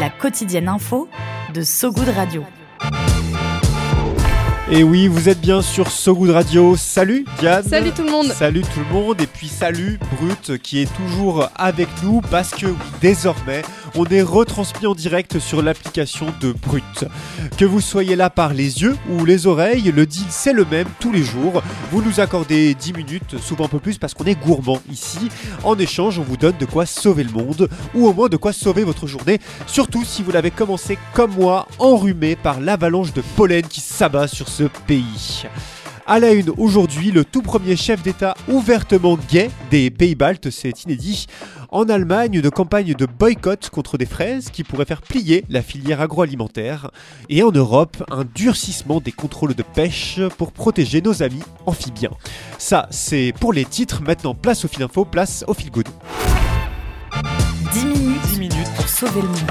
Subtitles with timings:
[0.00, 1.08] La quotidienne info
[1.54, 2.44] de So Good Radio.
[4.70, 6.76] Et oui, vous êtes bien sur So Good Radio.
[6.76, 7.62] Salut Diane.
[7.62, 8.26] Salut tout le monde.
[8.26, 9.20] Salut tout le monde.
[9.20, 12.66] Et puis salut Brut qui est toujours avec nous parce que
[13.00, 13.62] désormais,
[13.96, 17.04] on est retransmis en direct sur l'application de Brut.
[17.56, 20.86] Que vous soyez là par les yeux ou les oreilles, le deal c'est le même
[21.00, 21.62] tous les jours.
[21.90, 25.28] Vous nous accordez 10 minutes, souvent un peu plus parce qu'on est gourmand ici.
[25.64, 28.52] En échange, on vous donne de quoi sauver le monde ou au moins de quoi
[28.52, 29.40] sauver votre journée.
[29.66, 34.48] Surtout si vous l'avez commencé comme moi, enrhumé par l'avalanche de pollen qui s'abat sur
[34.48, 35.46] ce pays.
[36.08, 41.26] À la une aujourd'hui, le tout premier chef d'État ouvertement gay des Pays-Baltes, c'est inédit.
[41.72, 46.00] En Allemagne, une campagne de boycott contre des fraises qui pourrait faire plier la filière
[46.00, 46.92] agroalimentaire.
[47.28, 52.12] Et en Europe, un durcissement des contrôles de pêche pour protéger nos amis amphibiens.
[52.56, 54.00] Ça, c'est pour les titres.
[54.00, 55.88] Maintenant, place au fil info, place au fil good.
[57.72, 59.50] 10 minutes, 10 minutes pour sauver le monde.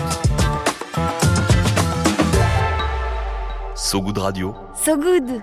[3.76, 4.56] So Good Radio.
[4.74, 5.42] So Good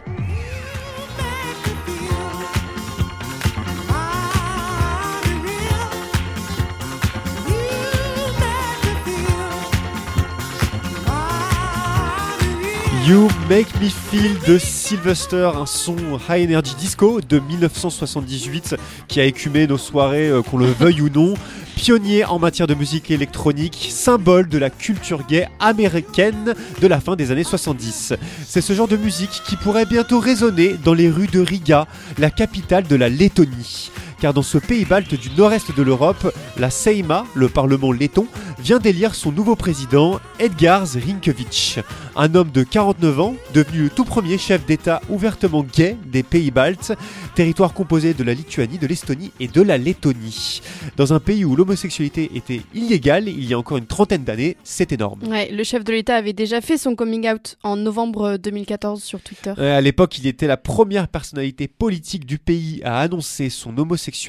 [13.08, 15.96] You Make Me Feel de Sylvester, un son
[16.28, 18.76] high energy disco de 1978
[19.08, 21.34] qui a écumé nos soirées, euh, qu'on le veuille ou non.
[21.74, 27.16] Pionnier en matière de musique électronique, symbole de la culture gay américaine de la fin
[27.16, 28.14] des années 70.
[28.46, 32.30] C'est ce genre de musique qui pourrait bientôt résonner dans les rues de Riga, la
[32.30, 33.90] capitale de la Lettonie
[34.22, 38.28] car dans ce pays balte du nord-est de l'Europe, la Seima, le parlement letton,
[38.60, 41.80] vient d'élire son nouveau président, Edgars Rinkevich,
[42.16, 46.50] un homme de 49 ans, devenu le tout premier chef d'État ouvertement gay des pays
[46.50, 46.92] baltes,
[47.34, 50.60] territoire composé de la Lituanie, de l'Estonie et de la Lettonie.
[50.96, 54.92] Dans un pays où l'homosexualité était illégale il y a encore une trentaine d'années, c'est
[54.92, 55.20] énorme.
[55.28, 59.20] Ouais, le chef de l'État avait déjà fait son coming out en novembre 2014 sur
[59.20, 59.54] Twitter.
[59.58, 64.22] À l'époque, il était la première personnalité politique du pays à annoncer son homosexualité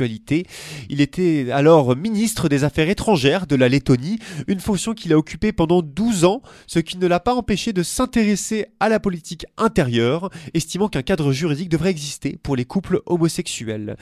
[0.90, 5.52] il était alors ministre des Affaires étrangères de la Lettonie, une fonction qu'il a occupée
[5.52, 10.30] pendant 12 ans, ce qui ne l'a pas empêché de s'intéresser à la politique intérieure,
[10.54, 13.98] estimant qu'un cadre juridique devrait exister pour les couples homosexuels.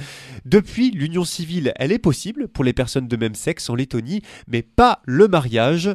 [0.46, 4.62] Depuis, l'union civile, elle est possible pour les personnes de même sexe en Lettonie, mais
[4.62, 5.90] pas le mariage.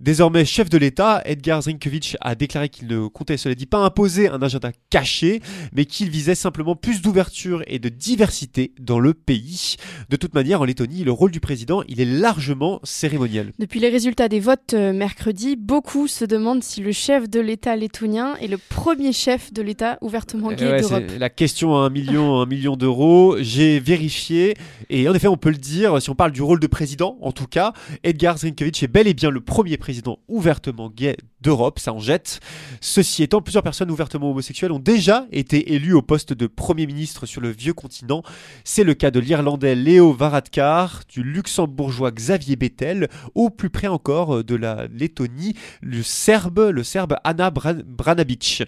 [0.00, 4.28] Désormais chef de l'État, Edgar Zrinkevich a déclaré qu'il ne comptait, cela dit, pas imposer
[4.28, 5.40] un agenda caché,
[5.72, 9.76] mais qu'il visait simplement plus d'ouverture et de diversité dans le pays.
[10.10, 13.52] De toute manière, en Lettonie, le rôle du président, il est largement cérémoniel.
[13.58, 17.76] Depuis les résultats des votes euh, mercredi, beaucoup se demandent si le chef de l'État
[17.76, 21.04] lettonien est le premier chef de l'État ouvertement gay ouais, d'Europe.
[21.18, 24.54] La question à un million, un million d'euros, j'ai vérifié
[24.90, 27.32] et en effet, on peut le dire, si on parle du rôle de président, en
[27.32, 27.72] tout cas,
[28.02, 32.40] Edgar Zrinkevich est bel et bien le premier président ouvertement gay d'Europe, ça en jette.
[32.80, 37.26] Ceci étant, plusieurs personnes ouvertement homosexuelles ont déjà été élues au poste de Premier ministre
[37.26, 38.22] sur le vieux continent.
[38.64, 44.44] C'est le cas de l'Irlandais Léo Varadkar, du Luxembourgeois Xavier Bettel, ou plus près encore
[44.44, 48.62] de la Lettonie, le Serbe, le Serbe Anna Branabic.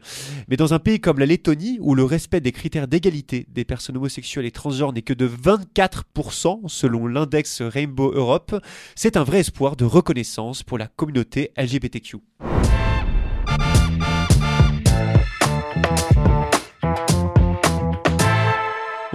[0.48, 3.96] Mais dans un pays comme la Lettonie, où le respect des critères d'égalité des personnes
[3.96, 8.54] homosexuelles et transgenres n'est que de 24% selon l'index Rainbow Europe,
[8.94, 12.18] c'est un vrai espoir de reconnaissance pour la communauté LGBTQ.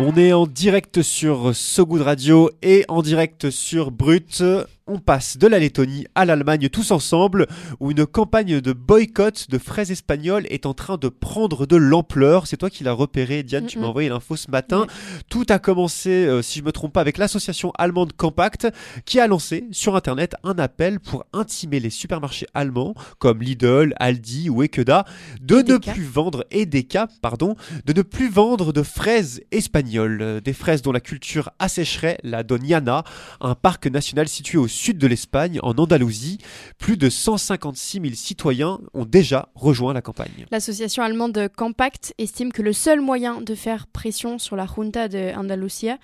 [0.01, 4.41] On est en direct sur So Good Radio et en direct sur Brut
[4.89, 7.45] on passe de la Lettonie à l'Allemagne tous ensemble,
[7.79, 12.47] où une campagne de boycott de fraises espagnoles est en train de prendre de l'ampleur.
[12.47, 14.87] C'est toi qui l'as repéré, Diane, tu m'as envoyé l'info ce matin.
[15.29, 18.67] Tout a commencé, euh, si je me trompe pas, avec l'association allemande Compact,
[19.05, 24.49] qui a lancé sur Internet un appel pour intimer les supermarchés allemands, comme Lidl, Aldi
[24.49, 25.05] ou Ekeda,
[25.39, 27.55] de ne plus vendre, Edeka, pardon,
[27.85, 30.41] de ne plus vendre de fraises espagnoles.
[30.43, 33.03] Des fraises dont la culture assécherait la Doñana,
[33.39, 36.37] un parc national situé au sud de l'Espagne, en Andalousie.
[36.77, 40.45] Plus de 156 000 citoyens ont déjà rejoint la campagne.
[40.51, 45.35] L'association allemande Compact estime que le seul moyen de faire pression sur la Junta de
[45.35, 45.97] Andalusia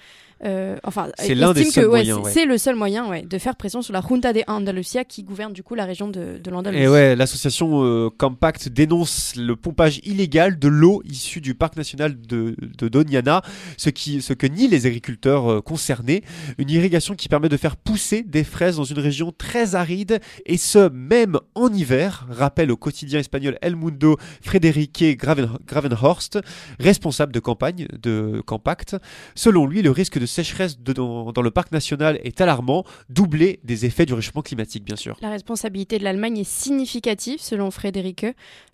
[0.44, 2.46] Euh, enfin, C'est l'un des seuls ouais, moyens, c'est- ouais.
[2.46, 5.64] Le seul moyen ouais, de faire pression sur la Junta de Andalucía qui gouverne du
[5.64, 6.84] coup la région de, de l'Andalousie.
[6.84, 12.20] Et ouais, l'association euh, Compact dénonce le pompage illégal de l'eau issue du parc national
[12.20, 13.42] de, de Doñana,
[13.78, 16.24] ce, qui, ce que nient les agriculteurs euh, concernés.
[16.58, 20.58] Une irrigation qui permet de faire pousser des fraises dans une région très aride, et
[20.58, 26.40] ce, même en hiver, rappelle au quotidien espagnol El Mundo Frederique Graven- Gravenhorst,
[26.80, 28.98] responsable de campagne de Compact.
[29.34, 33.60] Selon lui, le risque de sécheresse de- dans, dans le parc national est alarmant, doublé
[33.64, 35.18] des effets du réchauffement climatique, bien sûr.
[35.22, 38.26] La responsabilité de l'Allemagne est significative selon Frédéric,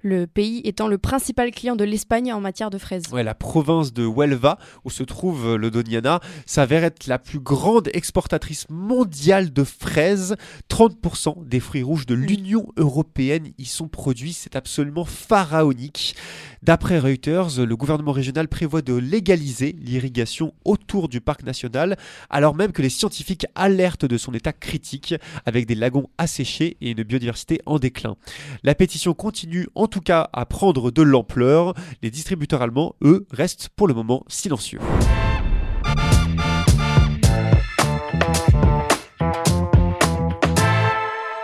[0.02, 3.04] le pays étant le principal client de l'Espagne en matière de fraises.
[3.12, 7.90] Ouais, la province de Huelva, où se trouve le Doñana, s'avère être la plus grande
[7.94, 10.36] exportatrice mondiale de fraises.
[10.70, 14.34] 30% des fruits rouges de l'Union européenne y sont produits.
[14.34, 16.16] C'est absolument pharaonique.
[16.64, 21.98] D'après Reuters, le gouvernement régional prévoit de légaliser l'irrigation autour du parc national,
[22.30, 25.16] alors même que les scientifiques alertent de son état critique,
[25.48, 28.16] avec des lagons asséchés et une biodiversité en déclin.
[28.62, 31.74] La pétition continue en tout cas à prendre de l'ampleur.
[32.04, 34.80] Les distributeurs allemands, eux, restent pour le moment silencieux.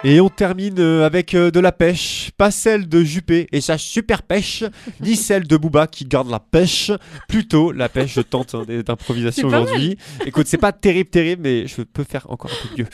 [0.04, 4.22] Et on termine avec euh, de la pêche, pas celle de Juppé et sa super
[4.22, 4.64] pêche,
[5.02, 6.92] ni celle de Booba qui garde la pêche,
[7.28, 9.98] plutôt la pêche, je tente hein, d'improvisation aujourd'hui.
[10.26, 12.88] Écoute, c'est pas terrible, terrible, mais je peux faire encore un peu mieux.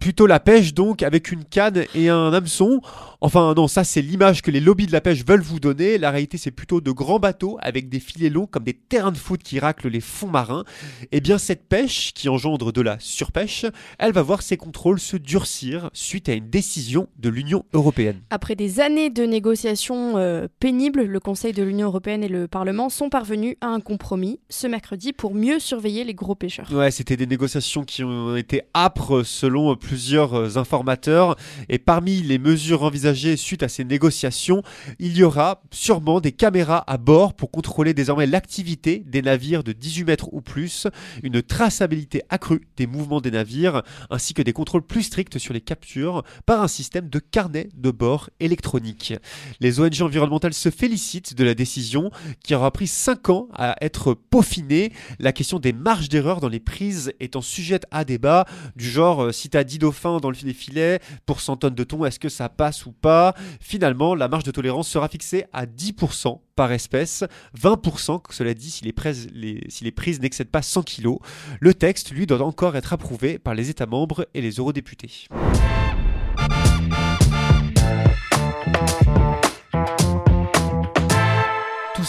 [0.00, 2.80] Plutôt la pêche donc avec une canne et un hameçon.
[3.20, 5.98] Enfin non, ça c'est l'image que les lobbies de la pêche veulent vous donner.
[5.98, 9.18] La réalité c'est plutôt de grands bateaux avec des filets longs comme des terrains de
[9.18, 10.64] foot qui raclent les fonds marins.
[11.12, 13.66] Et bien cette pêche qui engendre de la surpêche,
[13.98, 18.20] elle va voir ses contrôles se durcir suite à une décision de l'Union européenne.
[18.30, 22.88] Après des années de négociations euh, pénibles, le Conseil de l'Union européenne et le Parlement
[22.88, 26.70] sont parvenus à un compromis ce mercredi pour mieux surveiller les gros pêcheurs.
[26.72, 31.34] Ouais, c'était des négociations qui ont été âpres selon plusieurs euh, informateurs.
[31.68, 34.62] Et parmi les mesures envisagées suite à ces négociations,
[35.00, 39.72] il y aura sûrement des caméras à bord pour contrôler désormais l'activité des navires de
[39.72, 40.86] 18 mètres ou plus,
[41.24, 45.60] une traçabilité accrue des mouvements des navires, ainsi que des contrôles plus stricts sur les
[45.60, 48.75] captures par un système de carnet de bord électronique.
[49.60, 52.10] Les ONG environnementales se félicitent de la décision
[52.42, 56.60] qui aura pris 5 ans à être peaufinée la question des marges d'erreur dans les
[56.60, 58.46] prises étant sujette à débat,
[58.76, 61.74] du genre euh, si tu as 10 dauphins dans le filet filet pour 100 tonnes
[61.74, 63.34] de thon, est-ce que ça passe ou pas?
[63.60, 67.24] Finalement, la marge de tolérance sera fixée à 10% par espèce,
[67.60, 69.28] 20% que cela dit si les prises,
[69.68, 71.18] si les prises n'excèdent pas 100 kg.
[71.60, 75.28] Le texte, lui, doit encore être approuvé par les États membres et les eurodéputés.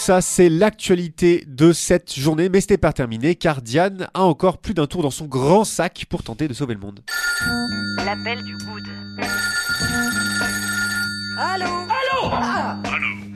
[0.08, 4.56] Ça, c'est l'actualité de cette journée, mais ce n'est pas terminé car Diane a encore
[4.56, 7.00] plus d'un tour dans son grand sac pour tenter de sauver le monde.
[8.06, 8.84] L'appel du good.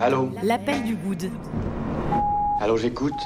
[0.01, 1.31] Allô L'appel du good.
[2.59, 3.21] Allô, j'écoute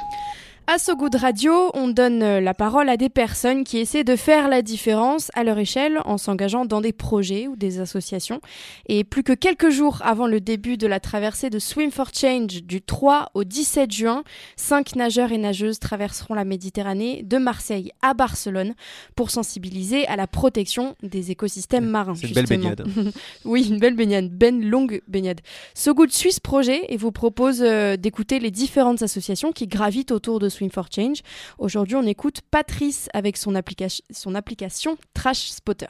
[0.69, 4.17] À So Good Radio, on donne euh, la parole à des personnes qui essaient de
[4.17, 8.41] faire la différence à leur échelle en s'engageant dans des projets ou des associations.
[8.89, 12.65] Et plus que quelques jours avant le début de la traversée de Swim for Change
[12.65, 14.25] du 3 au 17 juin,
[14.57, 18.75] cinq nageurs et nageuses traverseront la Méditerranée de Marseille à Barcelone
[19.15, 22.17] pour sensibiliser à la protection des écosystèmes marins.
[22.17, 22.85] C'est une belle baignade.
[23.45, 25.43] oui, une belle baignade, ben longue baignade.
[25.75, 30.11] So Good suit ce projet et vous propose euh, d'écouter les différentes associations qui gravitent
[30.11, 31.19] autour de Swim for Change.
[31.59, 35.87] Aujourd'hui, on écoute Patrice avec son, applica- son application Trash Spotter.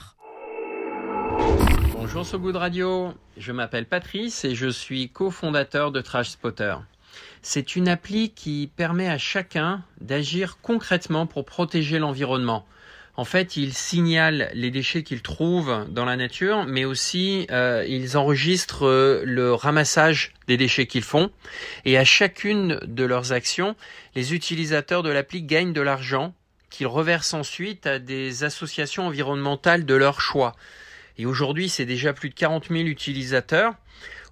[1.93, 6.75] Bonjour So Good Radio, je m'appelle Patrice et je suis cofondateur de Trash Spotter.
[7.43, 12.67] C'est une appli qui permet à chacun d'agir concrètement pour protéger l'environnement.
[13.17, 18.19] En fait, ils signalent les déchets qu'ils trouvent dans la nature, mais aussi euh, ils
[18.19, 21.31] enregistrent euh, le ramassage des déchets qu'ils font.
[21.87, 23.75] Et à chacune de leurs actions,
[24.15, 26.35] les utilisateurs de l'appli gagnent de l'argent
[26.69, 30.55] qu'ils reversent ensuite à des associations environnementales de leur choix.
[31.17, 33.73] Et aujourd'hui, c'est déjà plus de 40 000 utilisateurs.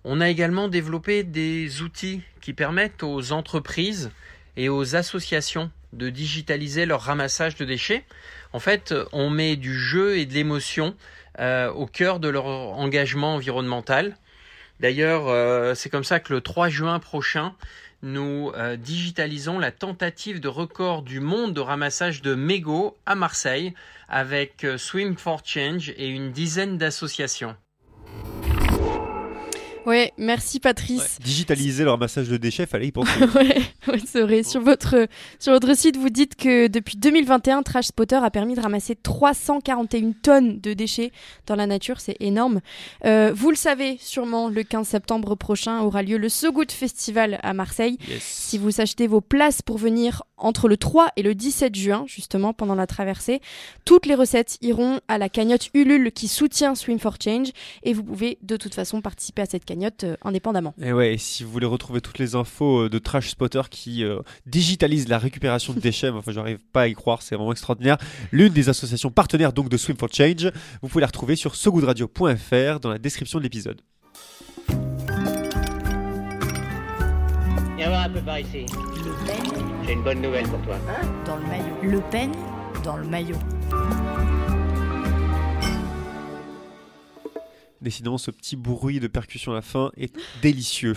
[0.04, 4.10] On a également développé des outils qui permettent aux entreprises
[4.58, 8.04] et aux associations de digitaliser leur ramassage de déchets.
[8.54, 10.94] En fait, on met du jeu et de l'émotion
[11.40, 14.16] euh, au cœur de leur engagement environnemental.
[14.78, 17.56] D'ailleurs, euh, c'est comme ça que le 3 juin prochain,
[18.04, 23.74] nous euh, digitalisons la tentative de record du monde de ramassage de mégots à Marseille
[24.08, 27.56] avec Swim for Change et une dizaine d'associations.
[29.86, 31.18] Ouais, merci Patrice.
[31.22, 33.20] Digitaliser leur massage de déchets, fallait y penser.
[33.34, 34.42] ouais, ouais, c'est vrai.
[34.42, 35.06] Sur votre,
[35.38, 40.12] sur votre site, vous dites que depuis 2021, Trash Spotter a permis de ramasser 341
[40.22, 41.12] tonnes de déchets
[41.46, 42.00] dans la nature.
[42.00, 42.60] C'est énorme.
[43.04, 47.38] Euh, vous le savez sûrement, le 15 septembre prochain aura lieu le So Good Festival
[47.42, 47.98] à Marseille.
[48.08, 48.22] Yes.
[48.22, 52.52] Si vous achetez vos places pour venir entre le 3 et le 17 juin, justement
[52.52, 53.40] pendant la traversée,
[53.84, 57.48] toutes les recettes iront à la cagnotte Ulule qui soutient Swim for Change
[57.82, 59.73] et vous pouvez de toute façon participer à cette cagnotte
[60.04, 60.74] euh, indépendamment.
[60.80, 64.04] Et ouais, et si vous voulez retrouver toutes les infos euh, de Trash Spotter qui
[64.04, 67.98] euh, digitalise la récupération de déchets, enfin j'arrive pas à y croire, c'est vraiment extraordinaire.
[68.32, 70.50] L'une des associations partenaires donc de Swim for Change,
[70.82, 73.80] vous pouvez la retrouver sur sogoodradio.fr dans la description de l'épisode.
[77.76, 78.66] Viens voir un peu par ici.
[79.04, 80.76] Le Pen J'ai une bonne nouvelle pour toi.
[81.26, 81.74] dans le maillot.
[81.82, 82.32] Le Pen
[82.84, 83.36] dans le maillot.
[87.80, 90.94] Décidément, ce petit bruit de percussion à la fin est délicieux.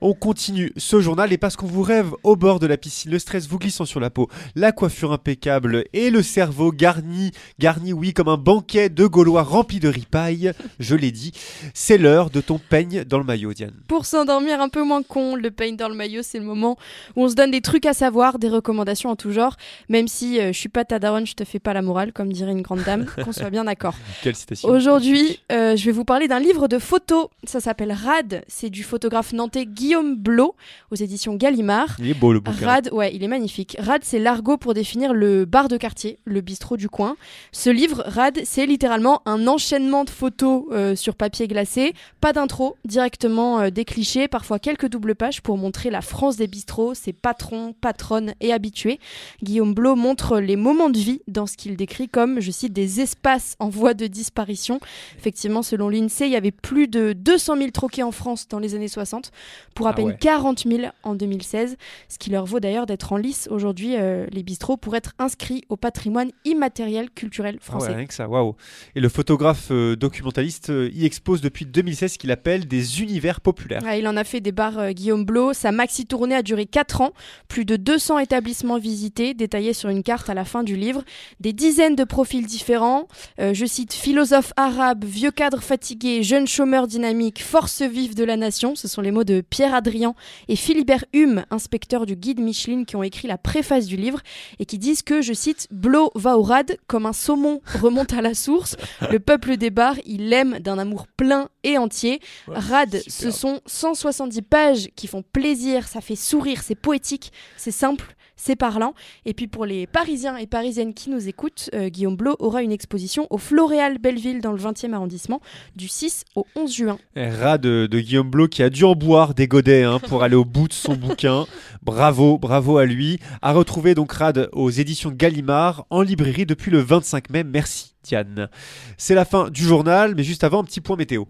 [0.00, 3.18] On continue ce journal et parce qu'on vous rêve au bord de la piscine, le
[3.18, 8.12] stress vous glissant sur la peau, la coiffure impeccable et le cerveau garni, garni oui,
[8.12, 11.32] comme un banquet de Gaulois rempli de ripaille, je l'ai dit,
[11.74, 13.74] c'est l'heure de ton peigne dans le maillot, Diane.
[13.88, 16.76] Pour s'endormir un peu moins con, le pain dans le maillot, c'est le moment
[17.16, 19.56] où on se donne des trucs à savoir, des recommandations en tout genre,
[19.88, 22.32] même si euh, je suis pas ta daronne, je te fais pas la morale, comme
[22.32, 23.94] dirait une grande dame, qu'on soit bien d'accord.
[24.22, 27.28] Quelle citation Aujourd'hui, euh, je vais vous parler d'un livre de photos.
[27.44, 28.42] Ça s'appelle Rad.
[28.48, 30.56] C'est du photographe nantais Guillaume Blot
[30.90, 31.94] aux éditions Gallimard.
[32.00, 32.66] Il est beau le bouquin.
[32.66, 33.76] Rad, ouais, il est magnifique.
[33.78, 37.16] Rad, c'est l'argot pour définir le bar de quartier, le bistrot du coin.
[37.52, 42.76] Ce livre, Rad, c'est littéralement un enchaînement de photos euh, sur papier glacé, pas d'intro,
[42.84, 47.12] directement euh, des clichés, parfois quelques doubles pages pour montrer la France des bistrots, ses
[47.12, 48.98] patrons, patronnes et habitués.
[49.44, 53.00] Guillaume Blot montre les moments de vie dans ce qu'il décrit comme, je cite, des
[53.00, 54.80] espaces en voie de disparition.
[55.16, 58.74] Effectivement, selon l'INSEE, il y avait plus de 200 000 troquets en France dans les
[58.74, 59.30] années 60,
[59.74, 60.16] pour à Ah peine ouais.
[60.20, 61.76] 40 000 en 2016,
[62.08, 65.64] ce qui leur vaut d'ailleurs d'être en lice aujourd'hui, euh, les bistrots, pour être inscrits
[65.68, 67.94] au patrimoine immatériel culturel Ah ouais, français.
[67.94, 68.54] rien que ça, waouh.
[68.94, 73.40] Et le photographe euh, documentaliste euh, y expose depuis 2016 ce qu'il appelle des univers
[73.40, 73.82] populaires.
[73.82, 75.52] Ouais, il en a fait des bars Guillaume Blot.
[75.52, 77.12] Sa maxi tournée a duré 4 ans.
[77.48, 81.02] Plus de 200 établissements visités, détaillés sur une carte à la fin du livre.
[81.40, 83.06] Des dizaines de profils différents.
[83.38, 85.89] Je cite philosophe arabe, vieux cadre fatigué,
[86.22, 88.74] jeune chômeur dynamique, force vive de la nation.
[88.74, 90.14] Ce sont les mots de Pierre Adrien
[90.48, 94.20] et Philibert Hume, inspecteur du guide Michelin, qui ont écrit la préface du livre
[94.58, 98.22] et qui disent que, je cite, Blot va au rad comme un saumon remonte à
[98.22, 98.76] la source.
[99.10, 102.20] Le peuple des bars, il l'aime d'un amour plein et entier.
[102.46, 103.12] Rad, super.
[103.12, 108.56] ce sont 170 pages qui font plaisir, ça fait sourire, c'est poétique, c'est simple, c'est
[108.56, 108.94] parlant.
[109.26, 112.72] Et puis pour les Parisiens et Parisiennes qui nous écoutent, euh, Guillaume Blot aura une
[112.72, 115.40] exposition au Floréal Belleville dans le 20e arrondissement
[115.76, 116.98] du 6 au 11 juin.
[117.16, 120.22] Un rat de, de Guillaume Blot qui a dû en boire des godets hein, pour
[120.22, 121.46] aller au bout de son bouquin.
[121.82, 123.18] Bravo, bravo à lui.
[123.42, 127.44] À retrouver donc Rad aux éditions Gallimard en librairie depuis le 25 mai.
[127.44, 128.48] Merci Diane.
[128.96, 131.24] C'est la fin du journal, mais juste avant un petit point météo.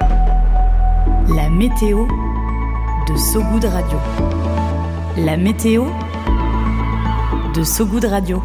[0.00, 3.98] La météo de So Good Radio.
[5.18, 5.86] La météo
[7.56, 8.42] de So Good Radio.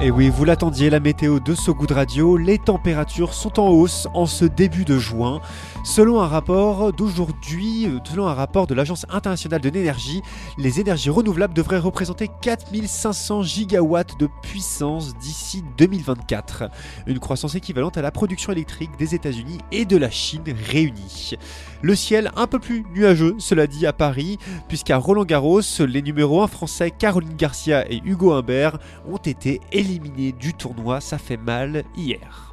[0.00, 4.08] Et oui, vous l'attendiez, la météo de So Good Radio, les températures sont en hausse
[4.12, 5.40] en ce début de juin.
[5.84, 10.22] Selon un rapport d'aujourd'hui, euh, selon un rapport de l'Agence internationale de l'énergie,
[10.56, 16.70] les énergies renouvelables devraient représenter 4500 gigawatts de puissance d'ici 2024.
[17.06, 21.34] Une croissance équivalente à la production électrique des États-Unis et de la Chine réunis.
[21.80, 26.42] Le ciel un peu plus nuageux, cela dit à Paris, puisqu'à Roland Garros, les numéros
[26.42, 31.00] 1 français Caroline Garcia et Hugo Humbert ont été éliminés du tournoi.
[31.00, 32.47] Ça fait mal hier.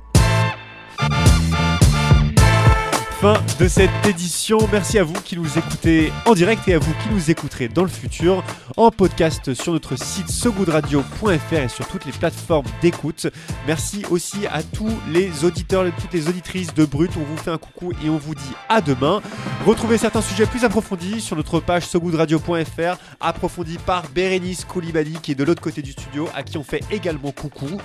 [3.22, 4.58] Fin de cette édition.
[4.74, 7.84] Merci à vous qui nous écoutez en direct et à vous qui nous écouterez dans
[7.84, 8.44] le futur
[8.76, 13.28] en podcast sur notre site sogoodradio.fr et sur toutes les plateformes d'écoute.
[13.68, 17.12] Merci aussi à tous les auditeurs toutes les auditrices de Brut.
[17.16, 19.22] On vous fait un coucou et on vous dit à demain.
[19.66, 25.36] Retrouvez certains sujets plus approfondis sur notre page sogoodradio.fr, approfondis par Bérénice Koulibaly qui est
[25.36, 27.80] de l'autre côté du studio, à qui on fait également coucou.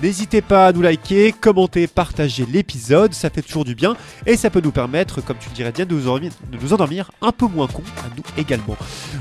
[0.00, 4.48] N'hésitez pas à nous liker, commenter, partager l'épisode, ça fait toujours du bien et ça
[4.48, 4.85] peut nous permettre,
[5.26, 7.82] comme tu le dirais Diane, de nous endormir, de nous endormir un peu moins con
[7.98, 8.76] à nous également.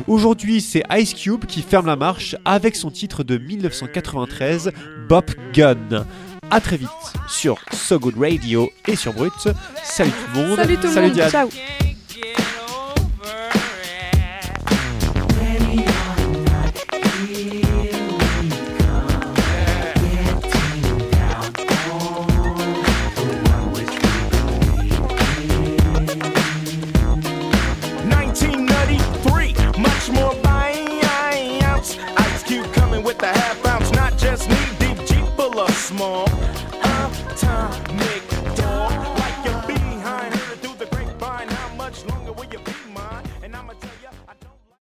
[0.08, 4.72] Aujourd'hui, c'est Ice Cube qui ferme la marche avec son titre de 1993,
[5.08, 6.06] Bop Gun.
[6.52, 6.90] A très vite
[7.28, 9.34] sur So Good Radio et sur Brut.
[9.84, 10.56] Salut tout le monde.
[10.58, 11.32] Salut tout le monde, Diane.
[11.32, 11.50] ciao